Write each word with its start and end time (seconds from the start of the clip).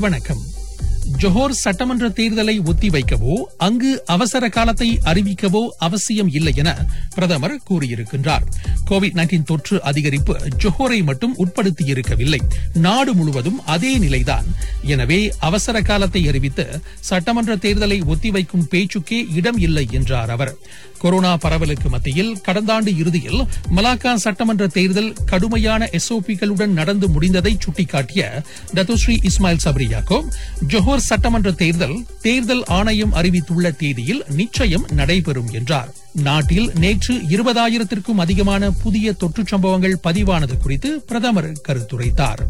வணக்கம். 0.00 0.40
ஜொஹோர் 1.06 1.50
சட்டமன்ற 1.50 2.08
தேர்தலை 2.08 2.60
ஒத்திவைக்கவோ 2.64 3.34
அங்கு 3.56 4.02
அவசர 4.06 4.48
காலத்தை 4.48 4.98
அறிவிக்கவோ 5.04 5.68
அவசியம் 5.78 6.30
இல்லை 6.32 6.52
என 6.56 6.86
பிரதமர் 7.14 7.60
கூறியிருக்கின்றார். 7.70 8.44
கோவிட் 8.90 9.14
நைன்டீன் 9.14 9.42
தொற்று 9.42 9.80
அதிகரிப்பு 9.82 10.34
ஜொஹோரை 10.64 11.04
மட்டும் 11.04 11.36
உட்படுத்தியிருக்கவில்லை. 11.38 12.40
நாடு 12.74 13.14
முழுவதும் 13.14 13.60
அதே 13.64 13.98
நிலைதான். 13.98 14.44
எனவே 14.82 15.32
அவசர 15.38 15.82
காலத்தை 15.82 16.28
அறிவித்து 16.28 16.80
சட்டமன்ற 17.00 17.56
தேர்தலை 17.56 18.02
ஒத்திவைக்கும் 18.04 18.68
பேச்சுக்கே 18.68 19.26
இடம் 19.32 19.58
இல்லை 19.58 19.88
என்றார் 19.90 20.30
அவர். 20.30 20.54
கொரோனா 20.98 21.36
பரவலுக்கு 21.36 21.88
மத்தியில் 21.88 22.40
கடந்த 22.40 22.72
ஆண்டு 22.72 22.96
இறுதியில் 22.96 23.46
மலாக்கா 23.70 24.14
சட்டமன்ற 24.14 24.66
தேர்தல் 24.66 25.14
கடுமையான 25.24 25.88
எஸ்ஓபிகளுடன் 25.92 26.66
நடந்து 26.66 27.08
முடிந்ததை 27.08 27.56
சுட்டிக்காட்டிய 27.64 28.42
டத்துஸ்ரீ 28.74 29.16
இஸ்மாயில் 29.22 29.64
சப்ரியாக்கோ 29.64 30.24
ஜொஹோர் 30.66 30.91
சட்டமன்ற 31.00 31.50
தேர்தல் 31.50 32.04
தேர்தல் 32.20 32.64
ஆணையம் 32.64 33.12
அறிவித்துள்ள 33.12 33.70
தேதியில் 33.70 34.24
நிச்சயம் 34.28 34.86
நடைபெறும் 34.92 35.50
என்றார். 35.52 35.94
நாட்டில் 36.12 36.70
நேற்று 36.78 37.14
இருபதாயிரத்திற்கும் 37.14 38.18
அதிகமான 38.18 38.70
புதிய 38.70 39.12
தொற்று 39.12 39.44
சம்பவங்கள் 39.46 39.98
பதிவானது 40.02 40.56
குறித்து 40.58 41.02
பிரதமர் 41.06 41.52
கருத்துரைத்தார். 41.68 42.40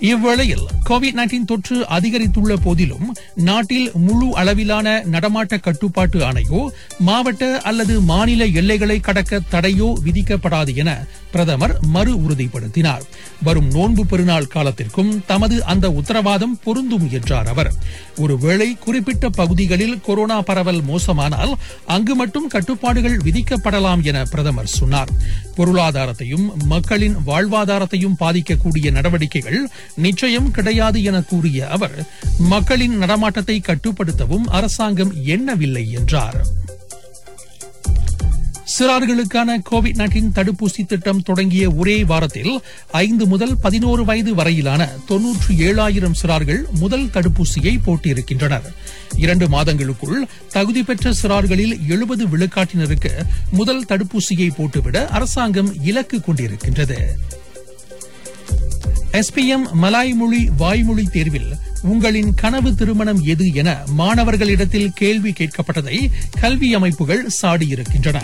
இவ்வேளையில் 0.00 0.64
கோவிட் 0.88 1.14
நைன்டீன் 1.14 1.44
தொற்று 1.44 1.82
அதிகரித்துள்ள 1.82 2.56
போதிலும் 2.62 3.16
நாட்டில் 3.34 3.90
முழு 3.94 4.34
அளவிலான 4.34 5.04
நடமாட்ட 5.10 5.60
கட்டுப்பாட்டு 5.60 6.18
ஆணையோ 6.18 6.66
மாவட்ட 6.98 7.60
அல்லது 7.60 8.00
மாநில 8.00 8.44
எல்லைகளை 8.44 9.00
கடக்க 9.00 9.40
தடையோ 9.50 9.92
விதிக்கப்படாது 10.04 10.74
என 10.74 11.06
பிரதமர் 11.36 11.78
மறு 11.86 12.12
உறுதிப்படுத்தினார். 12.16 13.02
வரும் 13.42 13.70
நோன்பு 13.70 14.06
பெருநாள் 14.06 14.46
காலத்திற்கும் 14.46 15.10
தமது 15.26 15.64
அந்த 15.64 15.90
உத்தரவாதம் 15.90 16.58
பொருந்தும் 16.64 17.08
என்றார் 17.12 17.48
அவர். 17.48 17.70
ஒருவேளை 18.16 18.68
குறிப்பிட்ட 18.80 19.28
பகுதிகளில் 19.28 20.00
கொரோனா 20.00 20.42
பரவல் 20.42 20.80
மோசமானால் 20.82 21.52
அங்கு 21.86 22.14
மட்டும் 22.14 22.48
கட்டுப்பாடுகள் 22.48 23.16
விதிக்கப்படலாம் 23.16 24.02
என 24.02 24.24
பிரதமர் 24.24 24.66
சொன்னார். 24.66 25.08
பொருளாதாரத்தையும் 25.56 26.46
மக்களின் 26.64 27.16
வாழ்வாதாரத்தையும் 27.26 28.18
பாதிக்கக்கூடிய 28.20 28.90
நடவடிக்கைகள் 28.90 29.60
நிச்சயம் 29.96 30.50
கிடையாது 30.50 31.02
என 31.02 31.22
கூறிய 31.22 31.68
அவர் 31.68 31.96
மக்களின் 32.38 32.96
நடமாட்டத்தை 33.02 33.60
கட்டுப்படுத்தவும் 33.60 34.48
அரசாங்கம் 34.58 35.12
எண்ணவில்லை 35.24 35.92
என்றார். 35.92 36.40
சிறார்களுக்கான 38.76 39.50
கோவிட் 39.70 39.98
நைன்டீன் 39.98 40.32
தடுப்பூசி 40.34 40.86
திட்டம் 40.86 41.22
தொடங்கிய 41.22 41.70
ஒரே 41.70 42.04
வாரத்தில் 42.04 42.60
ஐந்து 42.92 43.26
முதல் 43.26 43.56
பதினோரு 43.56 44.04
வயது 44.04 44.34
வரையிலான 44.34 44.88
தொன்னூற்று 45.06 45.54
ஏழாயிரம் 45.54 46.16
சிறார்கள் 46.22 46.60
முதல் 46.78 47.06
தடுப்பூசியை 47.06 47.74
போட்டியிருக்கின்றனர் 47.86 48.66
இரண்டு 49.16 49.48
மாதங்களுக்குள் 49.48 50.26
தகுதி 50.50 50.82
பெற்ற 50.82 51.12
சிறார்களில் 51.22 51.86
எழுபது 51.88 52.26
விழுக்காட்டினருக்கு 52.26 53.12
முதல் 53.50 53.84
தடுப்பூசியை 53.88 54.50
போட்டுவிட 54.56 55.06
அரசாங்கம் 55.06 55.82
இலக்கு 55.82 56.18
கொண்டிருக்கின்றது. 56.18 56.98
எஸ்பிஎம் 59.12 59.66
மலாய் 59.82 60.14
மொழி 60.14 60.48
வாய்மொழி 60.56 61.04
தேர்வில் 61.04 61.50
உங்களின் 61.82 62.34
கனவு 62.34 62.74
திருமணம் 62.74 63.20
எது 63.22 63.46
என 63.54 63.78
மாணவர்களிடத்தில் 63.98 64.92
கேள்வி 64.94 65.30
கேட்கப்பட்டதை 65.30 66.10
கல்வி 66.40 66.74
அமைப்புகள் 66.74 67.28
சாடியிருக்கின்றன. 67.42 68.20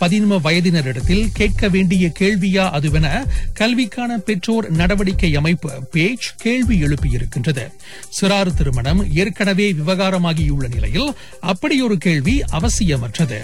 பதின்ம 0.00 0.38
வயதினரிடத்தில் 0.44 1.28
கேட்க 1.32 1.68
வேண்டிய 1.68 2.12
கேள்வியா 2.18 2.64
அதுவென 2.76 3.26
கல்விக்கான 3.54 4.18
பெற்றோர் 4.18 4.70
நடவடிக்கை 4.70 5.36
அமைப்பு 5.36 5.70
பேச் 5.90 6.34
கேள்வி 6.36 6.82
எழுப்பியிருக்கின்றது. 6.82 7.72
சிறார் 8.20 8.54
திருமணம் 8.54 9.14
ஏற்கனவே 9.14 9.72
விவகாரமாகியுள்ள 9.72 10.68
நிலையில் 10.74 11.14
அப்படியொரு 11.40 11.98
கேள்வி 11.98 12.42
அவசியமற்றது. 12.52 13.38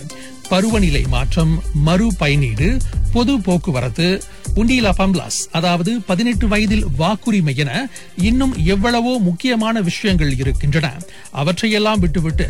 பருவநிலை 0.48 1.04
மாற்றம் 1.08 1.62
மறு 1.74 2.12
பயனீடு 2.20 2.80
பொது 3.12 3.40
போக்குவரத்து 3.40 4.22
உண்டியிலா 4.56 4.90
பம்லாஸ் 4.98 5.48
அதாவது 5.50 6.00
பதினெட்டு 6.06 6.48
வயதில் 6.48 6.86
வாக்குரிமை 6.98 7.56
என 7.56 7.90
இன்னும் 8.16 8.64
எவ்வளவோ 8.64 9.18
முக்கியமான 9.18 9.80
விஷயங்கள் 9.80 10.36
இருக்கின்றன. 10.36 10.96
அவற்றையெல்லாம் 11.30 11.98
விட்டுவிட்டு 11.98 12.48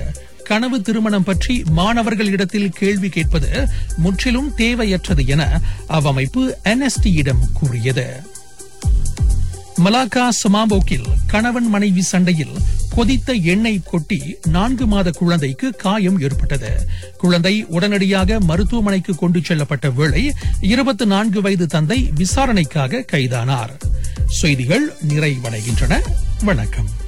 கனவு 0.50 0.82
திருமணம் 0.82 1.24
பற்றி 1.24 1.62
மாணவர்களிடத்தில் 1.76 2.68
கேள்வி 2.68 3.08
கேட்பது 3.08 3.68
முற்றிலும் 3.96 4.52
தேவையற்றது 4.56 5.26
என 5.26 5.60
அவ்வமைப்பு 5.88 6.50
என்எஸ்டியிடம் 6.64 7.38
கூறியது. 7.52 8.22
மலாக்கா 9.84 10.28
சமாம்போக்கில் 10.42 11.06
கணவன் 11.26 11.68
மனைவி 11.68 12.02
சண்டையில் 12.02 12.56
கொதித்த 12.96 13.42
எண்ணெய் 13.42 13.82
கொட்டி 13.84 14.36
நான்கு 14.46 14.86
மாத 14.86 15.10
குழந்தைக்கு 15.10 15.70
காயம் 15.70 16.20
ஏற்பட்டது. 16.20 16.88
குழந்தை 17.18 17.64
உடனடியாக 17.64 18.40
மருத்துவமனைக்கு 18.40 19.14
கொண்டு 19.14 19.38
செல்லப்பட்ட 19.38 19.94
வேளை 19.94 20.32
இருபத்தி 20.60 21.06
நான்கு 21.06 21.40
வயது 21.40 21.66
தந்தை 21.66 22.10
விசாரணைக்காக 22.14 23.00
கைதானார். 23.00 23.76
செய்திகள் 24.26 24.94
நிறைவடைகின்றன. 25.08 26.00
வணக்கம். 26.44 26.98